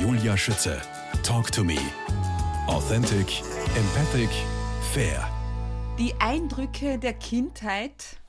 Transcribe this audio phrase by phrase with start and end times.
[0.00, 0.80] Julia Schütze.
[1.24, 1.76] Talk to me.
[2.68, 3.42] Authentic,
[3.74, 4.30] empathic,
[4.92, 5.28] fair.
[5.98, 8.20] Die Eindrücke der Kindheit,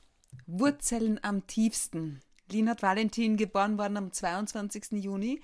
[0.47, 2.21] Wurzeln am tiefsten.
[2.51, 5.03] Linhard Valentin, geboren worden am 22.
[5.03, 5.43] Juni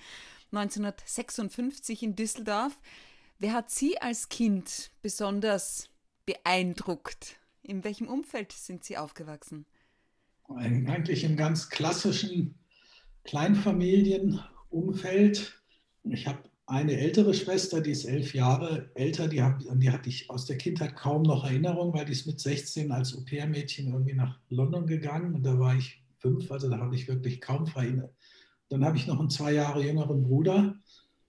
[0.52, 2.76] 1956 in Düsseldorf.
[3.38, 5.92] Wer hat Sie als Kind besonders
[6.26, 7.36] beeindruckt?
[7.62, 9.68] In welchem Umfeld sind Sie aufgewachsen?
[10.50, 12.58] Eigentlich im ganz klassischen
[13.26, 15.62] Kleinfamilienumfeld.
[16.10, 20.30] Ich habe eine ältere Schwester, die ist elf Jahre älter, die, hab, die hatte ich
[20.30, 24.40] aus der Kindheit kaum noch Erinnerung, weil die ist mit 16 als Au-pair-Mädchen irgendwie nach
[24.50, 28.16] London gegangen und da war ich fünf, also da habe ich wirklich kaum Erinnerungen.
[28.70, 30.76] Dann habe ich noch einen zwei Jahre jüngeren Bruder,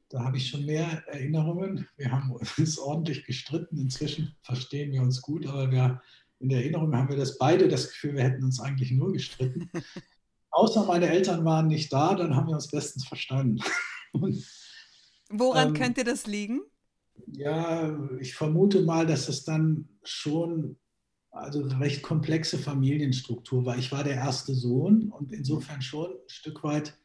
[0.08, 1.86] da habe ich schon mehr Erinnerungen.
[1.96, 6.00] Wir haben uns ordentlich gestritten, inzwischen verstehen wir uns gut, aber wir,
[6.38, 9.70] in der Erinnerung haben wir das beide das Gefühl, wir hätten uns eigentlich nur gestritten.
[10.50, 13.60] Außer meine Eltern waren nicht da, dann haben wir uns bestens verstanden.
[15.30, 16.62] Woran ähm, könnte das liegen?
[17.26, 20.76] Ja, ich vermute mal, dass es dann schon
[21.30, 23.76] also eine recht komplexe Familienstruktur war.
[23.76, 26.98] Ich war der erste Sohn und insofern schon ein Stück weit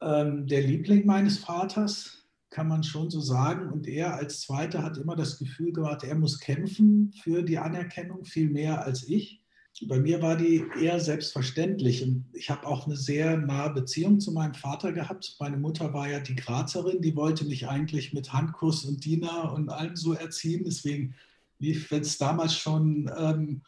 [0.00, 2.18] ähm, der Liebling meines Vaters,
[2.50, 3.70] kann man schon so sagen.
[3.70, 8.24] Und er als Zweiter hat immer das Gefühl gehabt, er muss kämpfen für die Anerkennung
[8.24, 9.41] viel mehr als ich.
[9.88, 12.02] Bei mir war die eher selbstverständlich.
[12.02, 15.36] Und ich habe auch eine sehr nahe Beziehung zu meinem Vater gehabt.
[15.40, 19.68] Meine Mutter war ja die Grazerin, die wollte mich eigentlich mit Handkuss und Diener und
[19.68, 20.64] allem so erziehen.
[20.64, 21.14] Deswegen
[21.58, 23.62] lief, wenn es damals schon ähm,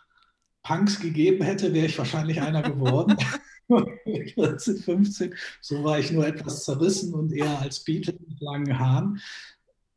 [0.63, 3.17] Punks gegeben hätte, wäre ich wahrscheinlich einer geworden.
[4.35, 5.35] 14, 15.
[5.61, 9.21] So war ich nur etwas zerrissen und eher als Beatle mit langen Haaren.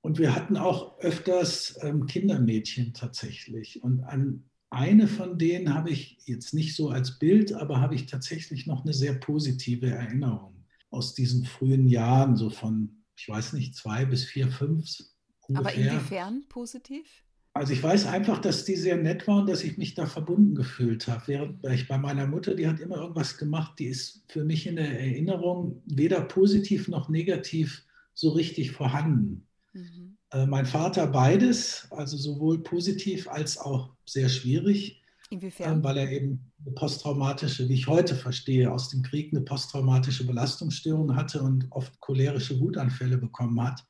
[0.02, 3.84] Und wir hatten auch öfters ähm, Kindermädchen tatsächlich.
[3.84, 8.06] Und an eine von denen habe ich jetzt nicht so als Bild, aber habe ich
[8.06, 13.76] tatsächlich noch eine sehr positive Erinnerung aus diesen frühen Jahren, so von, ich weiß nicht,
[13.76, 15.04] zwei bis vier, fünf.
[15.48, 15.60] Ungefähr.
[15.60, 17.23] Aber inwiefern positiv?
[17.54, 20.54] Also ich weiß einfach, dass die sehr nett war und dass ich mich da verbunden
[20.54, 21.23] gefühlt habe.
[21.27, 24.76] Während ich bei meiner Mutter, die hat immer irgendwas gemacht, die ist für mich in
[24.76, 27.83] der Erinnerung weder positiv noch negativ
[28.14, 29.48] so richtig vorhanden.
[29.73, 30.07] Mhm.
[30.32, 35.02] Äh, mein Vater beides, also sowohl positiv als auch sehr schwierig.
[35.30, 35.77] Inwiefern?
[35.77, 40.26] Ähm, weil er eben eine posttraumatische, wie ich heute verstehe, aus dem Krieg eine posttraumatische
[40.26, 43.86] Belastungsstörung hatte und oft cholerische Wutanfälle bekommen hat.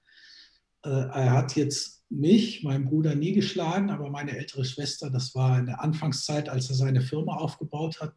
[0.84, 5.60] Äh, er hat jetzt mich, meinen Bruder, nie geschlagen, aber meine ältere Schwester, das war
[5.60, 8.16] in der Anfangszeit, als er seine Firma aufgebaut hat.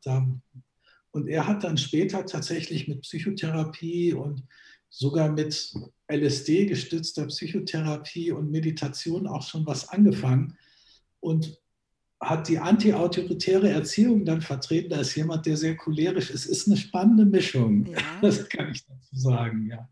[1.10, 4.44] und er hat dann später tatsächlich mit Psychotherapie und
[4.90, 5.72] sogar mit
[6.08, 10.58] LSD gestützter Psychotherapie und Meditation auch schon was angefangen
[11.20, 11.58] und
[12.20, 16.44] hat die antiautoritäre Erziehung dann vertreten als jemand, der sehr cholerisch ist.
[16.44, 17.98] Ist eine spannende Mischung, ja.
[18.22, 19.88] das kann ich dazu sagen, ja.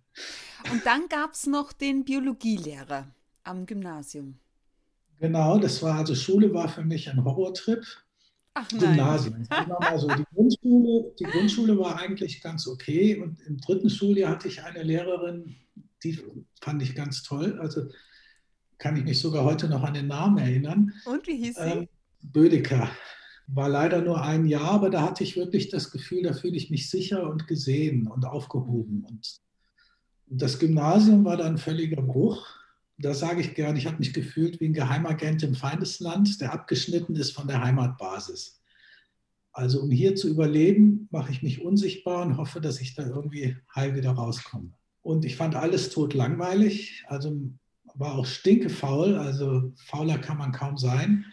[0.71, 3.07] Und dann gab es noch den Biologielehrer
[3.45, 4.35] am Gymnasium.
[5.21, 7.85] Genau, das war also Schule war für mich ein Horrortrip.
[8.61, 9.47] Ach Gymnasium.
[9.51, 14.63] Also die, Grundschule, die Grundschule war eigentlich ganz okay und im dritten Schuljahr hatte ich
[14.65, 15.55] eine Lehrerin,
[16.03, 16.19] die
[16.61, 17.59] fand ich ganz toll.
[17.61, 17.89] Also
[18.79, 20.93] kann ich mich sogar heute noch an den Namen erinnern.
[21.05, 21.63] Und wie hieß sie?
[21.63, 21.89] Ähm,
[22.23, 22.91] Bödecker.
[23.47, 26.71] War leider nur ein Jahr, aber da hatte ich wirklich das Gefühl, da fühle ich
[26.71, 29.07] mich sicher und gesehen und aufgehoben.
[29.09, 29.41] Und
[30.27, 32.47] das Gymnasium war dann völliger Bruch.
[32.99, 37.15] Da sage ich gern, ich habe mich gefühlt wie ein Geheimagent im Feindesland, der abgeschnitten
[37.15, 38.61] ist von der Heimatbasis.
[39.53, 43.57] Also um hier zu überleben, mache ich mich unsichtbar und hoffe, dass ich da irgendwie
[43.75, 44.73] heil wieder rauskomme.
[45.03, 47.37] Und ich fand alles tot langweilig, also
[47.95, 51.25] war auch stinkefaul, also fauler kann man kaum sein.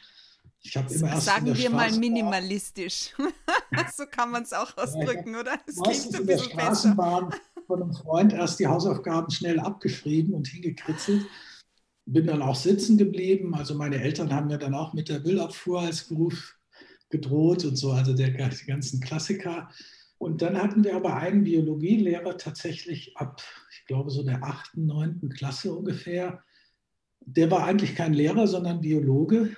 [0.61, 3.13] Ich habe immer erst Sagen wir mal minimalistisch.
[3.95, 5.59] so kann man es auch ausdrücken, ja, oder?
[5.65, 7.41] Das klingt ein bisschen in der Straßenbahn besser.
[7.67, 11.25] von einem Freund erst die Hausaufgaben schnell abgeschrieben und hingekritzelt.
[12.05, 13.55] Bin dann auch sitzen geblieben.
[13.55, 16.55] Also meine Eltern haben mir dann auch mit der Müllabfuhr als Beruf
[17.09, 19.69] gedroht und so, also der, die ganzen Klassiker.
[20.17, 25.29] Und dann hatten wir aber einen Biologielehrer tatsächlich ab, ich glaube, so der achten, neunten
[25.29, 26.43] Klasse ungefähr.
[27.19, 29.55] Der war eigentlich kein Lehrer, sondern Biologe.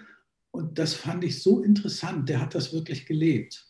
[0.51, 2.30] Und das fand ich so interessant.
[2.30, 3.67] Der hat das wirklich gelebt.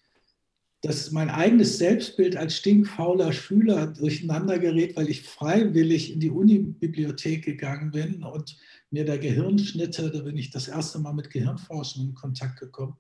[0.82, 7.44] Dass mein eigenes Selbstbild als stinkfauler Schüler durcheinander gerät, weil ich freiwillig in die Unibibliothek
[7.44, 8.58] gegangen bin und
[8.92, 12.96] mir da Gehirnschnitte, da bin ich das erste Mal mit Gehirnforschung in Kontakt gekommen.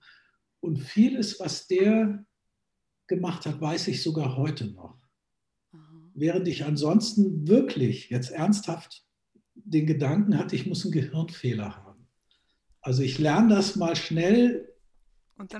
[0.59, 2.25] Und vieles, was der
[3.05, 4.97] gemacht hat, weiß ich sogar heute noch.
[6.13, 9.05] Während ich ansonsten wirklich jetzt ernsthaft
[9.53, 12.07] den Gedanken hatte, ich muss einen Gehirnfehler haben.
[12.81, 14.73] Also ich lerne das mal schnell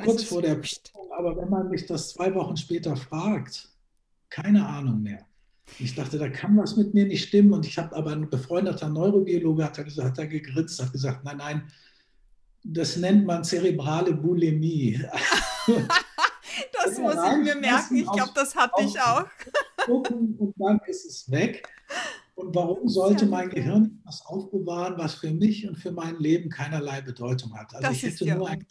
[0.04, 3.70] kurz vor der Prüfung, aber wenn man mich das zwei Wochen später fragt,
[4.30, 5.26] keine Ahnung mehr.
[5.80, 7.54] Ich dachte, da kann was mit mir nicht stimmen.
[7.54, 11.38] Und ich habe aber ein befreundeter Neurobiologe hat, gesagt, hat er gegrinst, hat gesagt, nein,
[11.38, 11.72] nein,
[12.64, 15.04] das nennt man zerebrale Bulimie.
[16.74, 17.96] das muss ich mir merken.
[17.96, 19.26] Ich glaube, das hatte ich auch.
[19.88, 21.68] und dann ist es weg.
[22.38, 27.02] Und warum sollte mein Gehirn etwas aufbewahren, was für mich und für mein Leben keinerlei
[27.02, 27.74] Bedeutung hat?
[27.74, 28.64] Also das ich hätte ja nur einen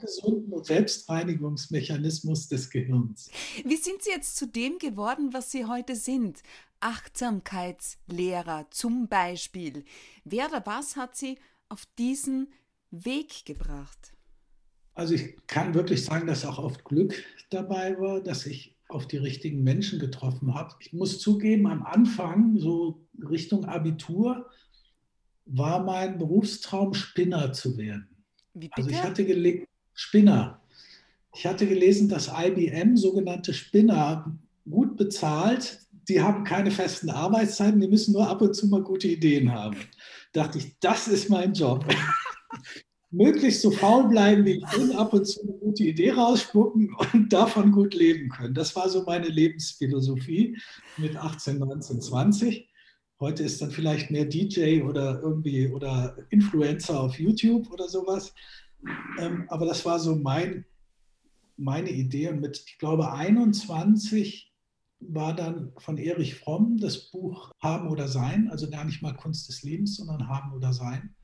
[0.00, 3.30] gesunden Selbstreinigungsmechanismus des Gehirns.
[3.66, 6.42] Wie sind Sie jetzt zu dem geworden, was Sie heute sind?
[6.80, 9.84] Achtsamkeitslehrer zum Beispiel.
[10.24, 11.38] Wer oder was hat Sie
[11.68, 12.50] auf diesen
[12.90, 14.14] Weg gebracht?
[14.94, 19.16] Also ich kann wirklich sagen, dass auch oft Glück dabei war, dass ich auf die
[19.16, 20.74] richtigen Menschen getroffen habe.
[20.80, 24.46] Ich muss zugeben, am Anfang, so Richtung Abitur,
[25.46, 28.08] war mein Berufstraum, Spinner zu werden.
[28.72, 30.60] Also ich hatte gelesen, Spinner.
[31.34, 37.88] Ich hatte gelesen, dass IBM sogenannte Spinner gut bezahlt, die haben keine festen Arbeitszeiten, die
[37.88, 39.76] müssen nur ab und zu mal gute Ideen haben.
[40.32, 41.86] dachte ich, das ist mein Job
[43.12, 47.70] möglichst so faul bleiben wie ich ab und zu eine gute Idee rausspucken und davon
[47.70, 48.54] gut leben können.
[48.54, 50.58] Das war so meine Lebensphilosophie
[50.96, 52.68] mit 18, 19, 20.
[53.20, 58.34] Heute ist dann vielleicht mehr DJ oder irgendwie oder Influencer auf YouTube oder sowas.
[59.18, 60.64] Ähm, aber das war so mein,
[61.56, 62.32] meine Idee.
[62.32, 64.52] Mit, ich glaube, 21
[65.00, 69.48] war dann von Erich Fromm das Buch Haben oder Sein, also gar nicht mal Kunst
[69.48, 71.14] des Lebens, sondern Haben oder Sein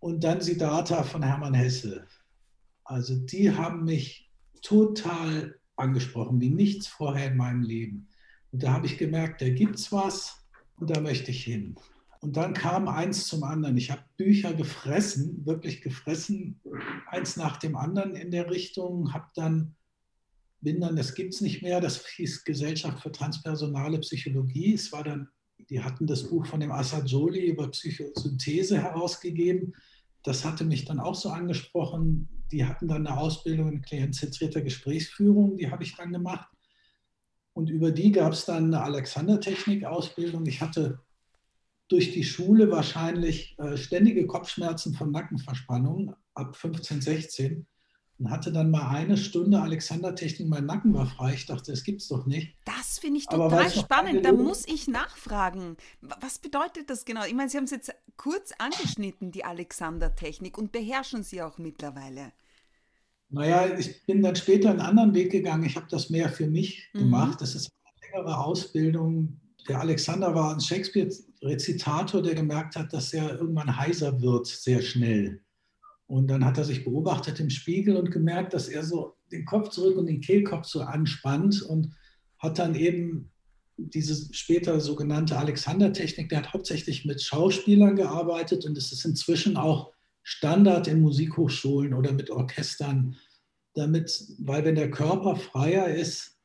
[0.00, 2.06] und dann Siddhartha von Hermann Hesse.
[2.84, 4.30] Also die haben mich
[4.62, 8.08] total angesprochen, wie nichts vorher in meinem Leben.
[8.50, 10.46] Und da habe ich gemerkt, da gibt es was
[10.76, 11.76] und da möchte ich hin.
[12.20, 13.76] Und dann kam eins zum anderen.
[13.76, 16.60] Ich habe Bücher gefressen, wirklich gefressen,
[17.06, 19.76] eins nach dem anderen in der Richtung, habe dann,
[20.60, 24.74] bin dann, das gibt es nicht mehr, das hieß Gesellschaft für transpersonale Psychologie.
[24.74, 25.28] Es war dann,
[25.70, 29.74] die hatten das Buch von dem Assaджoli über Psychosynthese herausgegeben
[30.28, 32.28] das hatte mich dann auch so angesprochen.
[32.52, 36.48] Die hatten dann eine Ausbildung in klientzentrierter Gesprächsführung, die habe ich dann gemacht.
[37.54, 40.46] Und über die gab es dann eine Alexander-Technik-Ausbildung.
[40.46, 41.00] Ich hatte
[41.88, 47.66] durch die Schule wahrscheinlich äh, ständige Kopfschmerzen von Nackenverspannung ab 15, 16
[48.18, 51.34] und hatte dann mal eine Stunde Alexander-Technik, mein Nacken war frei.
[51.34, 52.56] Ich dachte, das gibt es doch nicht.
[52.64, 54.24] Das finde ich total spannend.
[54.24, 55.76] Da muss ich nachfragen.
[56.00, 57.24] Was bedeutet das genau?
[57.24, 62.32] Ich meine, Sie haben es jetzt kurz angeschnitten, die Alexander-Technik, und beherrschen sie auch mittlerweile.
[63.30, 65.64] Naja, ich bin dann später einen anderen Weg gegangen.
[65.64, 66.98] Ich habe das mehr für mich mhm.
[67.00, 67.40] gemacht.
[67.40, 69.38] Das ist eine längere Ausbildung.
[69.68, 75.42] Der Alexander war ein Shakespeare-Rezitator, der gemerkt hat, dass er irgendwann heiser wird, sehr schnell.
[76.08, 79.68] Und dann hat er sich beobachtet im Spiegel und gemerkt, dass er so den Kopf
[79.68, 81.92] zurück und den Kehlkopf so anspannt und
[82.38, 83.30] hat dann eben
[83.76, 89.92] diese später sogenannte Alexander-Technik, der hat hauptsächlich mit Schauspielern gearbeitet und es ist inzwischen auch
[90.22, 93.16] Standard in Musikhochschulen oder mit Orchestern,
[93.74, 96.38] damit, weil wenn der Körper freier ist,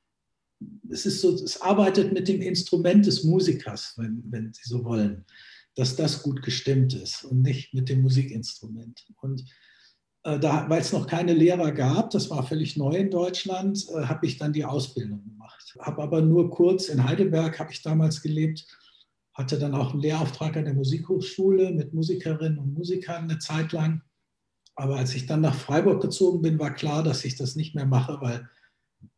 [0.89, 5.25] es ist so, es arbeitet mit dem Instrument des Musikers, wenn, wenn Sie so wollen
[5.75, 9.05] dass das gut gestimmt ist und nicht mit dem Musikinstrument.
[9.21, 9.43] Und
[10.23, 14.25] äh, weil es noch keine Lehrer gab, das war völlig neu in Deutschland, äh, habe
[14.25, 15.75] ich dann die Ausbildung gemacht.
[15.79, 18.65] Habe aber nur kurz in Heidelberg, habe ich damals gelebt,
[19.33, 24.01] hatte dann auch einen Lehrauftrag an der Musikhochschule mit Musikerinnen und Musikern eine Zeit lang.
[24.75, 27.85] Aber als ich dann nach Freiburg gezogen bin, war klar, dass ich das nicht mehr
[27.85, 28.49] mache, weil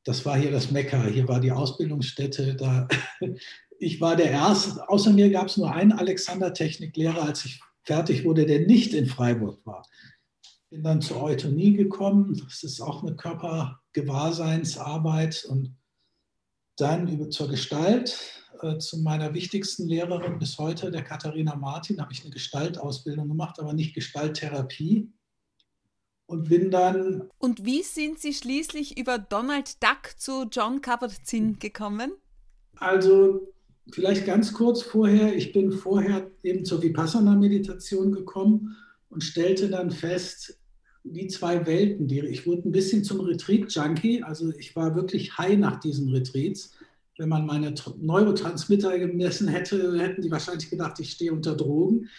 [0.04, 2.88] das war hier das Mekka, hier war die Ausbildungsstätte, da
[3.80, 8.46] ich war der Erste, außer mir gab es nur einen Alexander-Techniklehrer, als ich fertig wurde,
[8.46, 9.84] der nicht in Freiburg war.
[10.70, 15.76] Bin dann zur Eutonie gekommen, das ist auch eine Körpergewahrseinsarbeit und
[16.78, 22.12] dann über zur Gestalt, äh, zu meiner wichtigsten Lehrerin bis heute, der Katharina Martin, habe
[22.12, 25.12] ich eine Gestaltausbildung gemacht, aber nicht Gestalttherapie.
[26.28, 27.30] Und bin dann.
[27.38, 32.14] Und wie sind Sie schließlich über Donald Duck zu John Kabat-Zinn gekommen?
[32.78, 33.54] Also
[33.92, 38.76] vielleicht ganz kurz vorher, ich bin vorher eben zur Vipassana-Meditation gekommen
[39.10, 40.60] und stellte dann fest,
[41.04, 45.58] die zwei Welten, die, ich wurde ein bisschen zum Retreat-Junkie, also ich war wirklich high
[45.58, 46.72] nach diesen Retreats.
[47.18, 52.10] Wenn man meine Neurotransmitter gemessen hätte, hätten die wahrscheinlich gedacht, ich stehe unter Drogen.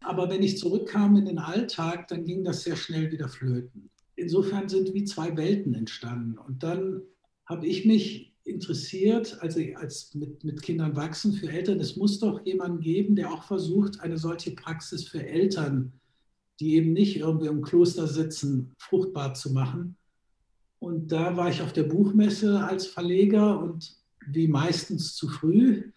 [0.00, 3.90] Aber wenn ich zurückkam in den Alltag, dann ging das sehr schnell wieder flöten.
[4.16, 6.38] Insofern sind wie zwei Welten entstanden.
[6.38, 7.02] Und dann
[7.46, 12.44] habe ich mich interessiert, also als mit, mit Kindern wachsen für Eltern, es muss doch
[12.44, 15.92] jemanden geben, der auch versucht, eine solche Praxis für Eltern,
[16.58, 19.96] die eben nicht irgendwie im Kloster sitzen, fruchtbar zu machen.
[20.78, 25.90] Und da war ich auf der Buchmesse als Verleger und wie meistens zu früh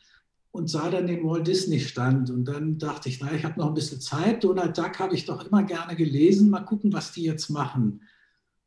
[0.51, 2.29] und sah dann den Walt Disney Stand.
[2.29, 4.43] Und dann dachte ich, na, ich habe noch ein bisschen Zeit.
[4.43, 6.49] Donald Duck habe ich doch immer gerne gelesen.
[6.49, 8.01] Mal gucken, was die jetzt machen.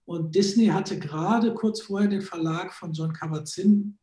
[0.06, 3.98] Und Disney hatte gerade kurz vorher den Verlag von John Kabat-Zinn,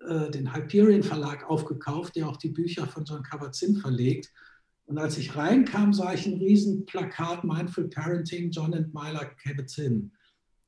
[0.00, 4.30] äh, den Hyperion Verlag, aufgekauft, der auch die Bücher von John Kabat-Zinn verlegt.
[4.84, 10.12] Und als ich reinkam, sah ich ein riesen Plakat Mindful Parenting, John and Myla Kabat-Zinn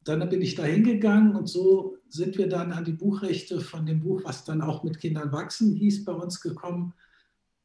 [0.05, 4.01] dann bin ich da hingegangen und so sind wir dann an die Buchrechte von dem
[4.01, 6.95] Buch, was dann auch mit Kindern wachsen hieß, bei uns gekommen.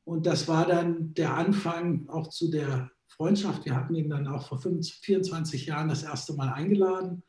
[0.03, 3.65] Und das war dann der Anfang auch zu der Freundschaft.
[3.65, 7.23] Wir hatten ihn dann auch vor 24 Jahren das erste Mal eingeladen.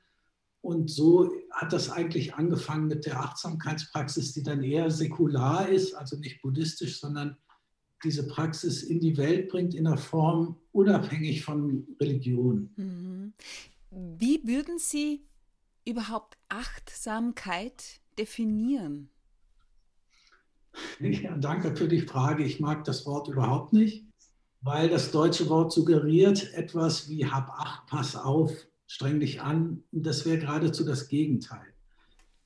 [0.61, 6.19] Und so hat das eigentlich angefangen mit der Achtsamkeitspraxis, die dann eher säkular ist, also
[6.19, 7.37] nicht buddhistisch, sondern
[8.03, 12.71] diese Praxis in die Welt bringt in einer Form unabhängig von Religion.
[12.77, 13.33] Mhm.
[13.91, 15.25] Wie würden Sie
[15.87, 19.11] überhaupt Achtsamkeit definieren?
[21.01, 22.45] Ja, danke für die Frage.
[22.45, 24.06] Ich mag das Wort überhaupt nicht,
[24.67, 28.53] weil das deutsche Wort suggeriert etwas wie hab acht, pass auf,
[28.89, 29.85] streng dich an.
[29.93, 31.73] Und das wäre geradezu das Gegenteil.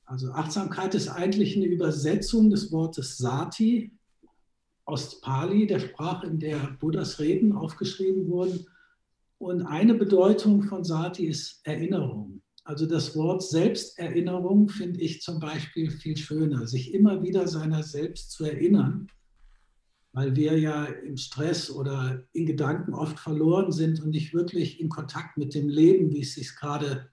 [0.05, 3.91] Also Achtsamkeit ist eigentlich eine Übersetzung des Wortes Sati
[4.85, 8.67] aus Pali, der Sprache, in der Buddhas Reden aufgeschrieben wurden.
[9.39, 12.43] Und eine Bedeutung von Sati ist Erinnerung.
[12.63, 18.29] Also das Wort Selbsterinnerung finde ich zum Beispiel viel schöner, sich immer wieder seiner selbst
[18.29, 19.07] zu erinnern,
[20.13, 24.89] weil wir ja im Stress oder in Gedanken oft verloren sind und nicht wirklich in
[24.89, 27.11] Kontakt mit dem Leben, wie es sich gerade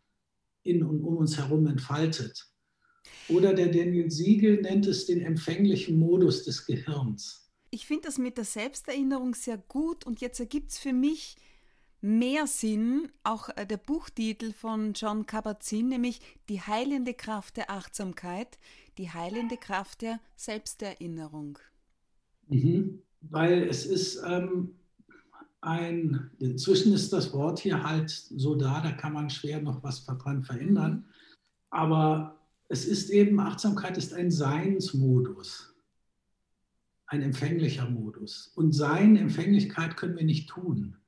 [0.63, 2.47] in und um uns herum entfaltet.
[3.29, 7.51] Oder der Daniel Siegel nennt es den empfänglichen Modus des Gehirns.
[7.71, 11.37] Ich finde das mit der Selbsterinnerung sehr gut und jetzt ergibt es für mich
[12.01, 18.59] mehr Sinn, auch äh, der Buchtitel von John Kabat-Zinn, nämlich Die heilende Kraft der Achtsamkeit,
[18.97, 21.59] die heilende Kraft der Selbsterinnerung.
[22.49, 24.75] Mhm, weil es ist ähm,
[25.61, 30.05] ein, inzwischen ist das Wort hier halt so da, da kann man schwer noch was
[30.05, 31.05] dran verändern,
[31.71, 32.39] aber
[32.69, 35.75] es ist eben, Achtsamkeit ist ein Seinsmodus,
[37.07, 38.53] ein empfänglicher Modus.
[38.55, 40.99] Und Sein, Empfänglichkeit können wir nicht tun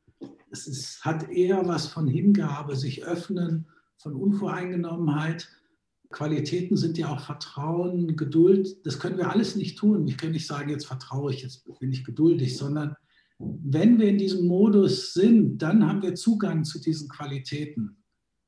[0.50, 3.66] es ist, hat eher was von Hingabe, sich öffnen,
[3.98, 5.48] von Unvoreingenommenheit.
[6.10, 8.84] Qualitäten sind ja auch Vertrauen, Geduld.
[8.84, 10.06] Das können wir alles nicht tun.
[10.08, 12.96] Ich kann nicht sagen, jetzt vertraue ich, jetzt bin ich geduldig, sondern
[13.38, 17.96] wenn wir in diesem Modus sind, dann haben wir Zugang zu diesen Qualitäten.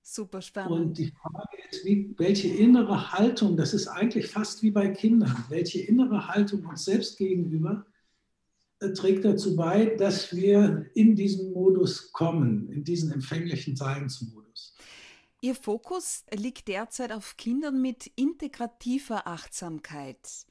[0.03, 0.73] Super spannend.
[0.73, 5.45] Und die Frage ist, wie, welche innere Haltung, das ist eigentlich fast wie bei Kindern,
[5.49, 7.87] welche innere Haltung uns selbst gegenüber
[8.91, 14.75] trägt dazu bei, dass wir in diesen Modus kommen, in diesen empfänglichen Seinsmodus.
[15.45, 20.47] Ihr Fokus liegt derzeit auf Kindern mit integrativer Achtsamkeit.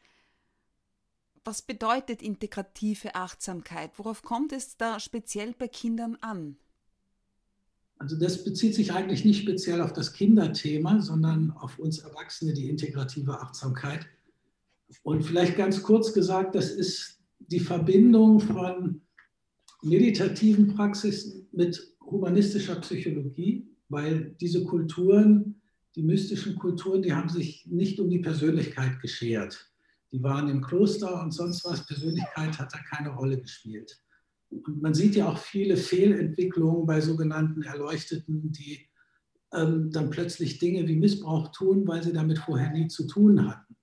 [1.45, 3.91] Was bedeutet integrative Achtsamkeit?
[3.95, 6.57] Worauf kommt es da speziell bei Kindern an?
[7.99, 12.67] Also das bezieht sich eigentlich nicht speziell auf das Kinderthema, sondern auf uns Erwachsene, die
[12.67, 14.05] integrative Achtsamkeit.
[15.03, 18.99] Und vielleicht ganz kurz gesagt, das ist die Verbindung von
[19.81, 25.61] meditativen Praxis mit humanistischer Psychologie, weil diese Kulturen,
[25.95, 29.69] die mystischen Kulturen, die haben sich nicht um die Persönlichkeit geschert.
[30.11, 31.85] Die waren im Kloster und sonst was.
[31.85, 34.01] Persönlichkeit hat da keine Rolle gespielt.
[34.49, 38.87] Und man sieht ja auch viele Fehlentwicklungen bei sogenannten Erleuchteten, die
[39.53, 43.75] ähm, dann plötzlich Dinge wie Missbrauch tun, weil sie damit vorher nie zu tun hatten.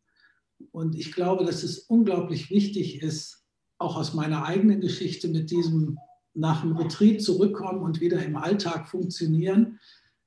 [0.73, 3.45] Und ich glaube, dass es unglaublich wichtig ist,
[3.79, 5.99] auch aus meiner eigenen Geschichte mit diesem
[6.35, 9.81] nach dem Betrieb zurückkommen und wieder im Alltag funktionieren,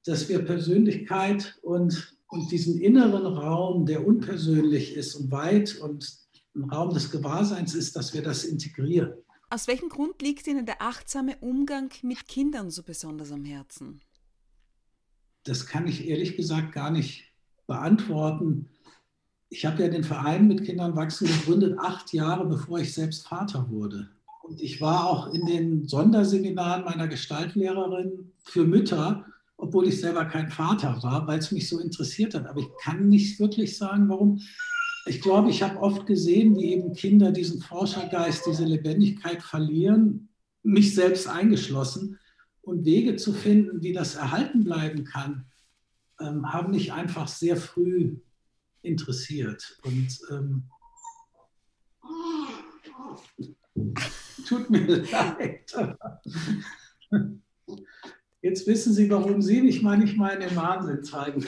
[0.05, 6.17] dass wir Persönlichkeit und, und diesen inneren Raum, der unpersönlich ist und weit und
[6.55, 9.13] ein Raum des Gewahrseins ist, dass wir das integrieren.
[9.49, 14.01] Aus welchem Grund liegt Ihnen der achtsame Umgang mit Kindern so besonders am Herzen?
[15.43, 17.25] Das kann ich ehrlich gesagt gar nicht
[17.67, 18.69] beantworten
[19.51, 23.69] ich habe ja den Verein mit Kindern wachsen gegründet, acht Jahre bevor ich selbst Vater
[23.69, 24.07] wurde.
[24.43, 29.25] Und ich war auch in den Sonderseminaren meiner Gestaltlehrerin für Mütter,
[29.61, 32.47] obwohl ich selber kein Vater war, weil es mich so interessiert hat.
[32.47, 34.41] Aber ich kann nicht wirklich sagen, warum.
[35.05, 40.29] Ich glaube, ich habe oft gesehen, wie eben Kinder diesen Forschergeist, diese Lebendigkeit verlieren,
[40.63, 42.17] mich selbst eingeschlossen.
[42.61, 45.45] Und Wege zu finden, wie das erhalten bleiben kann,
[46.19, 48.17] ähm, haben mich einfach sehr früh
[48.81, 49.79] interessiert.
[49.83, 50.63] Und ähm,
[54.47, 55.73] tut mir leid.
[58.41, 61.45] Jetzt wissen Sie, warum Sie mich manchmal in den Wahnsinn zeigen.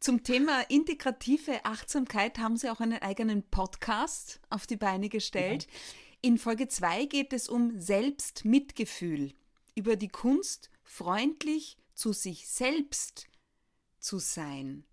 [0.00, 5.64] Zum Thema integrative Achtsamkeit haben Sie auch einen eigenen Podcast auf die Beine gestellt.
[5.64, 5.70] Ja.
[6.22, 9.34] In Folge 2 geht es um Selbstmitgefühl,
[9.74, 13.26] über die Kunst, freundlich zu sich selbst
[13.98, 14.84] zu sein.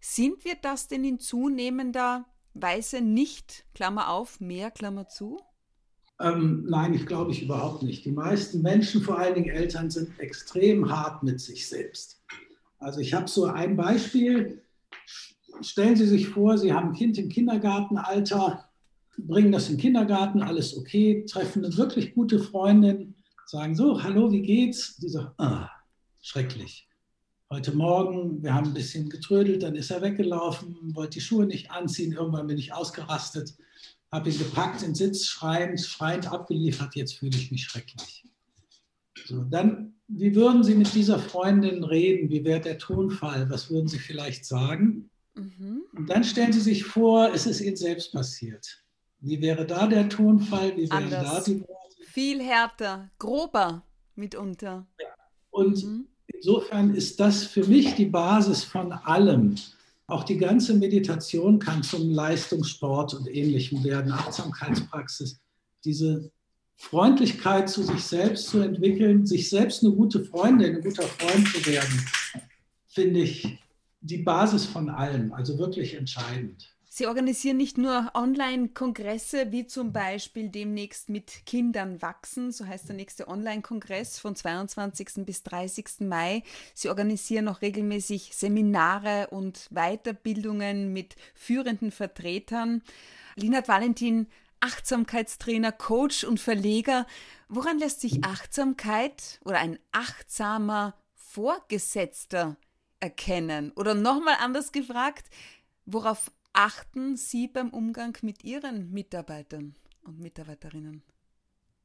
[0.00, 5.40] Sind wir das denn in zunehmender Weise nicht, Klammer auf, mehr, Klammer zu?
[6.22, 8.04] Ähm, nein, ich glaube ich überhaupt nicht.
[8.04, 12.22] Die meisten Menschen, vor allen Dingen Eltern, sind extrem hart mit sich selbst.
[12.78, 14.62] Also ich habe so ein Beispiel.
[15.60, 18.68] Stellen Sie sich vor, Sie haben ein Kind im Kindergartenalter,
[19.18, 23.14] bringen das in den Kindergarten, alles okay, treffen eine wirklich gute Freundin,
[23.46, 24.96] sagen so, hallo, wie geht's?
[24.96, 25.70] Die sagt, ah,
[26.20, 26.88] schrecklich.
[27.50, 31.70] Heute Morgen, wir haben ein bisschen getrödelt, dann ist er weggelaufen, wollte die Schuhe nicht
[31.70, 33.54] anziehen, irgendwann bin ich ausgerastet
[34.12, 38.24] habe ihn gepackt, in Sitz, schreiend, schreiend abgeliefert, jetzt fühle ich mich schrecklich.
[39.26, 42.28] So, dann, wie würden Sie mit dieser Freundin reden?
[42.28, 43.48] Wie wäre der Tonfall?
[43.50, 45.10] Was würden Sie vielleicht sagen?
[45.34, 45.82] Mhm.
[45.96, 48.84] Und dann stellen Sie sich vor, es ist Ihnen selbst passiert.
[49.20, 50.76] Wie wäre da der Tonfall?
[50.76, 52.04] Wie wären da die Worte?
[52.04, 53.84] Viel härter, grober
[54.16, 54.86] mitunter.
[55.00, 55.06] Ja.
[55.50, 56.08] Und mhm.
[56.26, 59.54] insofern ist das für mich die Basis von allem.
[60.12, 65.40] Auch die ganze Meditation kann zum Leistungssport und ähnlichem werden, Achtsamkeitspraxis.
[65.86, 66.30] Diese
[66.76, 71.64] Freundlichkeit zu sich selbst zu entwickeln, sich selbst eine gute Freundin, ein guter Freund zu
[71.64, 72.04] werden,
[72.88, 73.58] finde ich
[74.02, 76.71] die Basis von allem, also wirklich entscheidend.
[76.94, 82.96] Sie organisieren nicht nur Online-Kongresse, wie zum Beispiel demnächst mit Kindern wachsen, so heißt der
[82.96, 85.24] nächste Online-Kongress von 22.
[85.24, 86.00] bis 30.
[86.00, 86.42] Mai.
[86.74, 92.82] Sie organisieren auch regelmäßig Seminare und Weiterbildungen mit führenden Vertretern.
[93.36, 94.26] Linhard Valentin,
[94.60, 97.06] Achtsamkeitstrainer, Coach und Verleger.
[97.48, 102.58] Woran lässt sich Achtsamkeit oder ein achtsamer Vorgesetzter
[103.00, 103.72] erkennen?
[103.76, 105.30] Oder nochmal anders gefragt,
[105.86, 111.02] worauf achten Sie beim Umgang mit Ihren Mitarbeitern und Mitarbeiterinnen?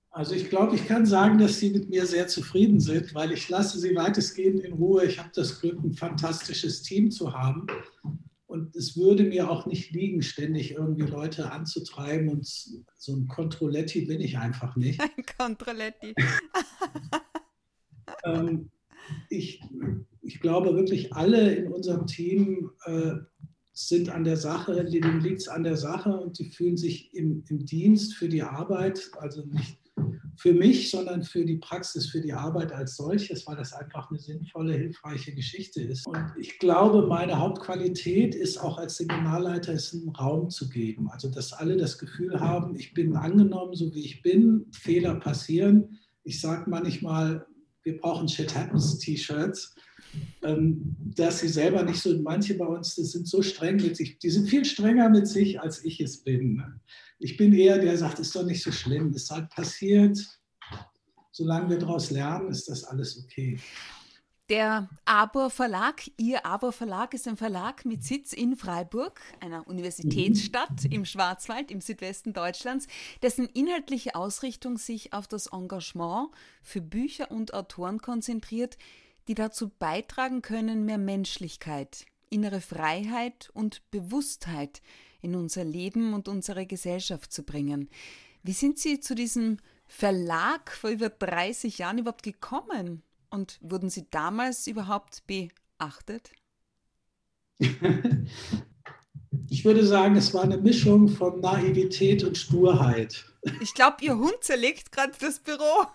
[0.10, 3.50] Also ich glaube, ich kann sagen, dass Sie mit mir sehr zufrieden sind, weil ich
[3.50, 5.06] lasse Sie weitestgehend in Ruhe.
[5.06, 7.68] Ich habe das Glück, ein fantastisches Team zu haben.
[8.48, 12.30] Und es würde mir auch nicht liegen, ständig irgendwie Leute anzutreiben.
[12.30, 15.00] Und so ein Controletti bin ich einfach nicht.
[15.02, 16.16] Ein Controletti.
[18.24, 18.72] ähm,
[19.30, 19.62] ich,
[20.22, 23.16] ich glaube wirklich, alle in unserem Team äh,
[23.78, 27.44] sind an der Sache, denen liegt es an der Sache und die fühlen sich im,
[27.48, 29.78] im Dienst für die Arbeit, also nicht
[30.36, 34.20] für mich, sondern für die Praxis, für die Arbeit als solches, weil das einfach eine
[34.20, 36.08] sinnvolle, hilfreiche Geschichte ist.
[36.08, 41.10] Und ich glaube, meine Hauptqualität ist auch als Seminarleiter, ist einen Raum zu geben.
[41.10, 45.98] Also, dass alle das Gefühl haben, ich bin angenommen, so wie ich bin, Fehler passieren.
[46.24, 47.46] Ich sage manchmal,
[47.84, 49.76] wir brauchen Shit Happens T-Shirts
[51.16, 54.30] dass sie selber nicht so, manche bei uns, das sind so streng mit sich, die
[54.30, 56.56] sind viel strenger mit sich, als ich es bin.
[56.56, 56.80] Ne?
[57.20, 60.18] Ich bin eher der, der sagt, ist doch nicht so schlimm, ist halt passiert.
[61.32, 63.60] Solange wir daraus lernen, ist das alles okay.
[64.50, 70.86] Der Abor Verlag, Ihr Abor Verlag ist ein Verlag mit Sitz in Freiburg, einer Universitätsstadt
[70.90, 72.88] im Schwarzwald im Südwesten Deutschlands,
[73.22, 76.30] dessen inhaltliche Ausrichtung sich auf das Engagement
[76.62, 78.78] für Bücher und Autoren konzentriert,
[79.28, 84.82] die dazu beitragen können, mehr Menschlichkeit, innere Freiheit und Bewusstheit
[85.22, 87.90] in unser Leben und unsere Gesellschaft zu bringen.
[88.44, 93.04] Wie sind Sie zu diesem Verlag vor über 30 Jahren überhaupt gekommen?
[93.30, 96.32] Und wurden Sie damals überhaupt beachtet?
[99.50, 103.26] Ich würde sagen, es war eine Mischung von Naivität und Sturheit.
[103.62, 105.86] Ich glaube, Ihr Hund zerlegt gerade das Büro.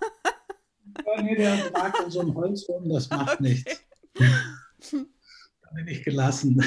[1.07, 3.43] Ja, nee, der lag in so einem Holz rum, das macht okay.
[3.43, 3.85] nichts.
[4.19, 6.63] Da bin ich gelassen.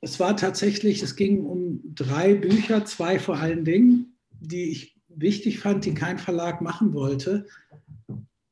[0.00, 5.58] Es war tatsächlich, es ging um drei Bücher, zwei vor allen Dingen, die ich wichtig
[5.58, 7.46] fand, die kein Verlag machen wollte.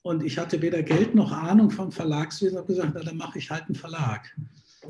[0.02, 2.58] Und ich hatte weder Geld noch Ahnung vom Verlagswesen.
[2.58, 4.34] Habe gesagt, na, dann mache ich halt einen Verlag.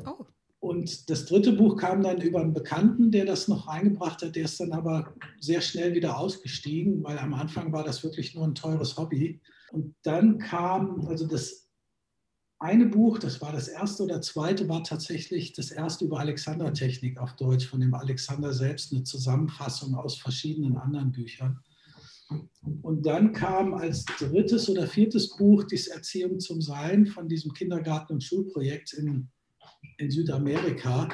[0.05, 0.25] Oh.
[0.69, 4.35] Und das dritte Buch kam dann über einen Bekannten, der das noch reingebracht hat.
[4.35, 8.45] Der ist dann aber sehr schnell wieder ausgestiegen, weil am Anfang war das wirklich nur
[8.45, 9.41] ein teures Hobby.
[9.71, 11.67] Und dann kam, also das
[12.59, 17.35] eine Buch, das war das erste oder zweite, war tatsächlich das erste über Alexander-Technik auf
[17.35, 21.59] Deutsch, von dem Alexander selbst, eine Zusammenfassung aus verschiedenen anderen Büchern.
[22.83, 28.13] Und dann kam als drittes oder viertes Buch die Erziehung zum Sein von diesem Kindergarten-
[28.13, 29.31] und Schulprojekt in
[29.97, 31.09] in Südamerika.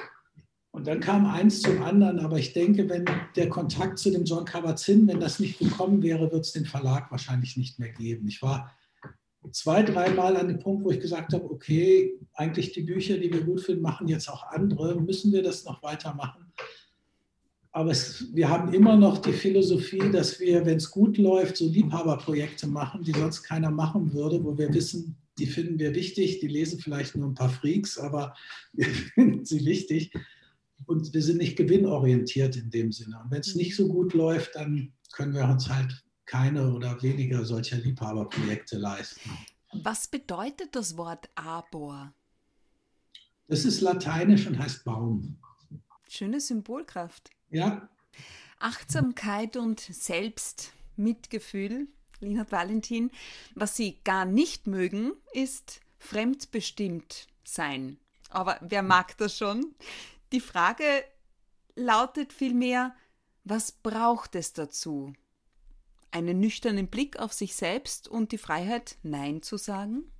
[0.72, 4.44] Und dann kam eins zum anderen, aber ich denke, wenn der Kontakt zu dem John
[4.44, 8.28] Kabat-Zinn, wenn das nicht gekommen wäre, wird es den Verlag wahrscheinlich nicht mehr geben.
[8.28, 8.76] Ich war
[9.52, 13.42] zwei, dreimal an den Punkt, wo ich gesagt habe, okay, eigentlich die Bücher, die wir
[13.44, 15.00] gut finden, machen jetzt auch andere.
[15.00, 16.52] Müssen wir das noch weitermachen?
[17.72, 21.68] Aber es, wir haben immer noch die Philosophie, dass wir, wenn es gut läuft, so
[21.68, 26.48] Liebhaberprojekte machen, die sonst keiner machen würde, wo wir wissen, die finden wir wichtig, die
[26.48, 28.36] lesen vielleicht nur ein paar Freaks, aber
[28.74, 30.12] wir finden sie wichtig.
[30.86, 33.20] Und wir sind nicht gewinnorientiert in dem Sinne.
[33.24, 37.46] Und wenn es nicht so gut läuft, dann können wir uns halt keine oder weniger
[37.46, 39.32] solcher Liebhaberprojekte leisten.
[39.74, 42.14] Was bedeutet das Wort Arbor?
[43.48, 45.38] Das ist lateinisch und heißt Baum.
[46.10, 47.30] Schöne Symbolkraft.
[47.50, 47.90] Ja.
[48.60, 51.88] Achtsamkeit und Selbstmitgefühl,
[52.20, 53.12] Linhard Valentin.
[53.54, 57.98] Was Sie gar nicht mögen, ist fremdbestimmt sein.
[58.30, 59.76] Aber wer mag das schon?
[60.32, 60.84] Die Frage
[61.76, 62.96] lautet vielmehr,
[63.44, 65.14] was braucht es dazu?
[66.12, 70.12] Einen nüchternen Blick auf sich selbst und die Freiheit, Nein zu sagen?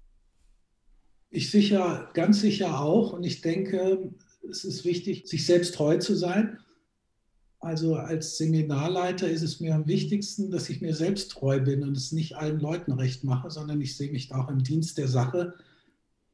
[1.30, 3.14] Ich sicher, ganz sicher auch.
[3.14, 4.14] Und ich denke,
[4.50, 6.60] es ist wichtig, sich selbst treu zu sein
[7.66, 11.98] also als Seminarleiter ist es mir am wichtigsten, dass ich mir selbst treu bin und
[11.98, 15.56] es nicht allen Leuten recht mache, sondern ich sehe mich auch im Dienst der Sache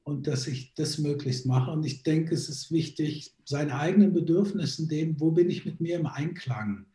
[0.04, 1.72] und dass ich das möglichst mache.
[1.72, 5.96] Und ich denke, es ist wichtig, seine eigenen Bedürfnisse, dem, wo bin ich mit mir
[5.96, 6.86] im Einklang.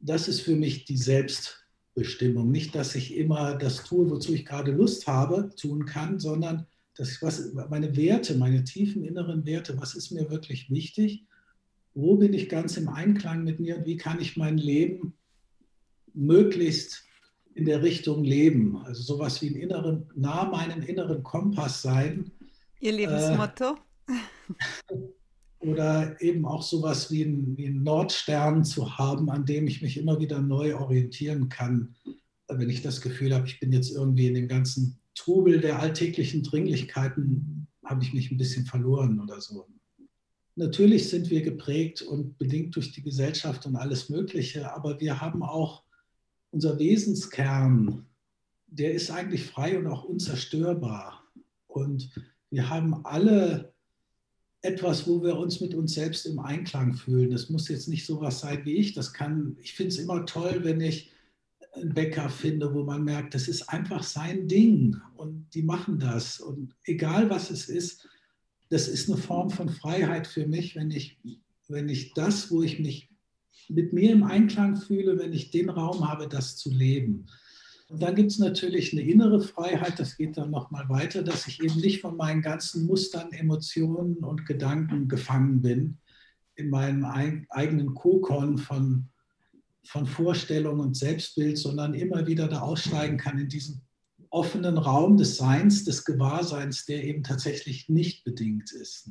[0.00, 2.50] Das ist für mich die Selbstbestimmung.
[2.50, 7.12] Nicht, dass ich immer das tue, wozu ich gerade Lust habe, tun kann, sondern dass
[7.12, 11.24] ich was, meine Werte, meine tiefen inneren Werte, was ist mir wirklich wichtig?
[11.94, 15.14] Wo bin ich ganz im Einklang mit mir und wie kann ich mein Leben
[16.14, 17.04] möglichst
[17.54, 18.76] in der Richtung leben.
[18.78, 22.30] Also sowas wie ein inneren, nah meinem inneren Kompass sein.
[22.80, 23.76] Ihr Lebensmotto?
[24.08, 24.94] Äh,
[25.58, 29.96] oder eben auch sowas wie ein, wie ein Nordstern zu haben, an dem ich mich
[29.96, 31.94] immer wieder neu orientieren kann,
[32.48, 36.42] wenn ich das Gefühl habe, ich bin jetzt irgendwie in dem ganzen Trubel der alltäglichen
[36.42, 39.66] Dringlichkeiten, habe ich mich ein bisschen verloren oder so.
[40.54, 45.42] Natürlich sind wir geprägt und bedingt durch die Gesellschaft und alles Mögliche, aber wir haben
[45.42, 45.82] auch
[46.50, 48.06] unser Wesenskern,
[48.66, 51.24] der ist eigentlich frei und auch unzerstörbar.
[51.66, 52.10] Und
[52.50, 53.72] wir haben alle
[54.60, 57.30] etwas, wo wir uns mit uns selbst im Einklang fühlen.
[57.30, 58.92] Das muss jetzt nicht so was sein wie ich.
[58.92, 61.10] Das kann, ich finde es immer toll, wenn ich
[61.72, 66.38] einen Bäcker finde, wo man merkt, das ist einfach sein Ding und die machen das.
[66.38, 68.08] Und egal was es ist,
[68.72, 71.18] das ist eine Form von Freiheit für mich, wenn ich,
[71.68, 73.10] wenn ich das, wo ich mich
[73.68, 77.26] mit mir im Einklang fühle, wenn ich den Raum habe, das zu leben.
[77.88, 81.62] Und dann gibt es natürlich eine innere Freiheit, das geht dann nochmal weiter, dass ich
[81.62, 85.98] eben nicht von meinen ganzen Mustern, Emotionen und Gedanken gefangen bin,
[86.54, 87.04] in meinem
[87.50, 89.10] eigenen Kokon von,
[89.84, 93.82] von Vorstellung und Selbstbild, sondern immer wieder da aussteigen kann in diesen
[94.32, 99.10] offenen Raum des Seins, des Gewahrseins, der eben tatsächlich nicht bedingt ist.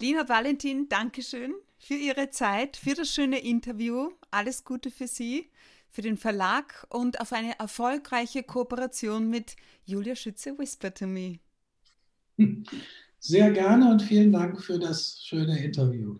[0.00, 4.10] Lina Valentin, Dankeschön für Ihre Zeit, für das schöne Interview.
[4.30, 5.50] Alles Gute für Sie,
[5.90, 11.38] für den Verlag und auf eine erfolgreiche Kooperation mit Julia Schütze Whisper to Me.
[13.18, 16.18] Sehr gerne und vielen Dank für das schöne Interview.